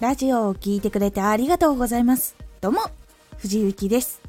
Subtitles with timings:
[0.00, 2.34] ラジオを聴いてくれてありがとうございます。
[2.62, 2.80] どうも、
[3.36, 4.22] 藤幸です。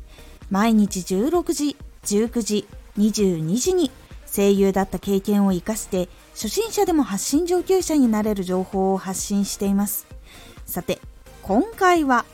[0.50, 3.89] 毎日16時、19時、22時に
[4.26, 10.07] 声優だった経験を活かして初心者でも発信上級者になれる情報を発信しています。
[10.66, 10.99] さて、
[11.41, 12.26] 今回は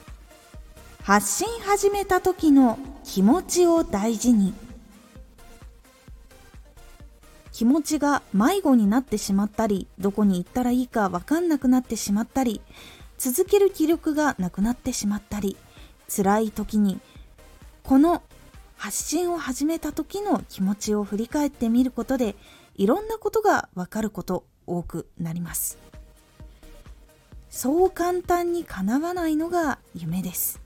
[1.03, 4.55] 発信始めた時の気持ちを大事に
[7.51, 12.61] 気持ちが迷子になってしまったりどこに行ったらいいか分かんなくなってしまったり
[13.17, 15.57] 続ける気力がなくなってしまったり
[16.07, 16.99] 辛い時に
[17.83, 18.21] この
[18.75, 22.35] 発信を始めた時の気持ちを振り返ってみることで
[22.75, 25.77] いろんなことがわかること多くなります。
[27.49, 30.61] そう簡単に叶わないのが夢です。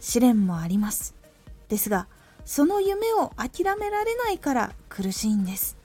[0.00, 1.14] 試練もあります。
[1.68, 2.08] ですが
[2.44, 5.76] その夢を諦められないから苦しいんです。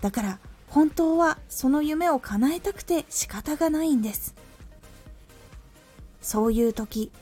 [0.00, 4.34] だから本当はその夢を叶えたくて仕方がないんです。
[6.22, 7.12] そういう時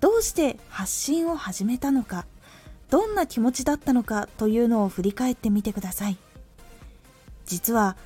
[0.00, 2.26] どうして発信を始めたのか
[2.90, 6.16] どんな気持ちだったのかというのを振り返ってみてください。
[7.44, 7.96] 実は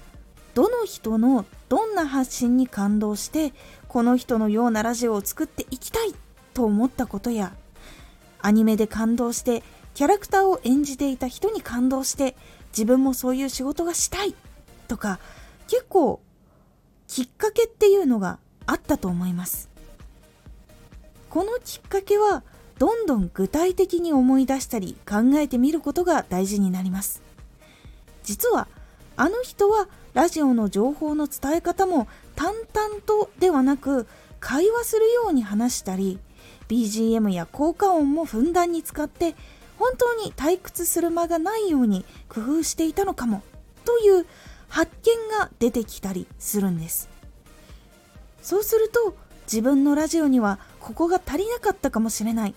[0.54, 3.52] どの人のどんな発信に感動して
[3.88, 6.14] この人のようなラジオを作っていきたい
[6.54, 7.52] と思ったことや
[8.40, 9.62] アニメで感動して
[9.94, 12.36] キャラクターを演じていた人に感動して
[12.70, 14.34] 自分もそういう仕事がしたい
[14.88, 15.18] とか
[15.68, 16.20] 結構
[17.08, 19.71] きっかけっていうのがあったと思います。
[21.32, 22.42] このきっかけは
[22.78, 27.22] どんどん具体的に思い出したり考えてみることが大事になります。
[28.22, 28.68] 実は
[29.16, 34.06] あの人はラジオの情報の伝え方も淡々とではなく
[34.40, 36.18] 会話するように話したり
[36.68, 39.34] BGM や効果音もふんだんに使って
[39.78, 43.42] 本当に退屈する間がないように工夫していたのかも
[43.86, 44.26] という
[44.68, 47.08] 発見が出てきたりするんです。
[48.42, 52.54] そうすると自分のラジオにはここが足りなかったかもしれない。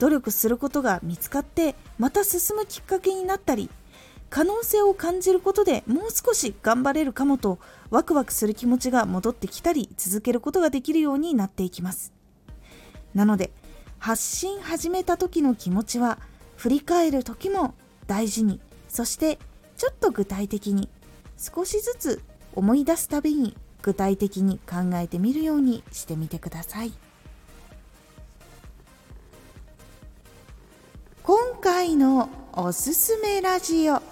[0.00, 3.68] 努力することが見つかってまた進むきっかけになったり
[4.30, 7.58] 可能性を感じることでもう少し頑張れるかもと
[7.90, 12.14] ワクワクする気持ちが戻ってきたり続けることができるようになっていきます。
[13.14, 13.52] なので
[13.98, 16.18] 発信始めた時の気持ちは
[16.56, 17.74] 振り返る時も
[18.06, 18.58] 大事に
[18.88, 19.38] そして
[19.76, 20.88] ちょっと具体的に
[21.36, 22.22] 少しずつ
[22.54, 26.92] 思い出すたびに具体的に考えてみるようにしてみてください。
[31.80, 34.02] 今回のおすすめラジオ。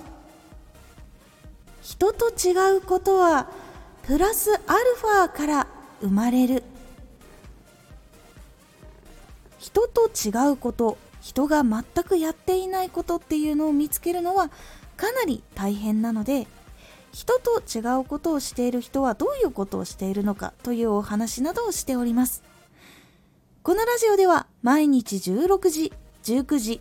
[1.83, 3.47] 人と違うことは
[4.05, 5.67] プラスアルファから
[6.01, 6.63] 生まれる。
[9.59, 14.51] 人と違うこと人が全くやっていないことっていうのを見つけるのは
[14.97, 16.47] かなり大変なので
[17.13, 22.43] 人と違うことをしている人はどういうことをしているのかというお話などをしております。
[23.63, 25.93] このラジオでは毎日16時
[26.25, 26.81] 19時